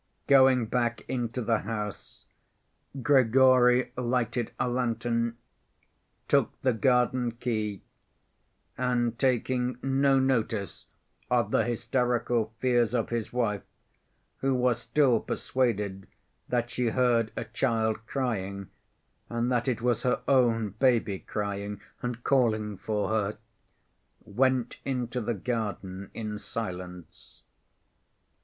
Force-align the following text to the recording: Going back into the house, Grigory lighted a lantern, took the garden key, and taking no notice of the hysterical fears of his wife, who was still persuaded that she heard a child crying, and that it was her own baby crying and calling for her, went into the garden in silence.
Going 0.25 0.65
back 0.65 1.01
into 1.07 1.43
the 1.43 1.59
house, 1.59 2.25
Grigory 3.03 3.91
lighted 3.95 4.51
a 4.59 4.67
lantern, 4.67 5.37
took 6.27 6.59
the 6.63 6.73
garden 6.73 7.33
key, 7.33 7.83
and 8.79 9.19
taking 9.19 9.77
no 9.83 10.17
notice 10.17 10.87
of 11.29 11.51
the 11.51 11.65
hysterical 11.65 12.51
fears 12.57 12.95
of 12.95 13.09
his 13.11 13.31
wife, 13.31 13.61
who 14.37 14.55
was 14.55 14.79
still 14.79 15.19
persuaded 15.19 16.07
that 16.49 16.71
she 16.71 16.87
heard 16.87 17.31
a 17.37 17.43
child 17.45 18.03
crying, 18.07 18.71
and 19.29 19.51
that 19.51 19.67
it 19.67 19.83
was 19.83 20.01
her 20.01 20.23
own 20.27 20.69
baby 20.79 21.19
crying 21.19 21.79
and 22.01 22.23
calling 22.23 22.75
for 22.75 23.09
her, 23.09 23.37
went 24.25 24.77
into 24.83 25.21
the 25.21 25.35
garden 25.35 26.09
in 26.15 26.39
silence. 26.39 27.43